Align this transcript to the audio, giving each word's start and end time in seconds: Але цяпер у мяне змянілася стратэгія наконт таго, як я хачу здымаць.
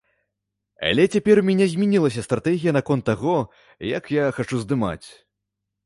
Але 0.89 1.03
цяпер 1.17 1.35
у 1.41 1.43
мяне 1.51 1.67
змянілася 1.75 2.25
стратэгія 2.29 2.75
наконт 2.81 3.03
таго, 3.13 3.37
як 3.97 4.13
я 4.21 4.25
хачу 4.41 4.55
здымаць. 4.65 5.07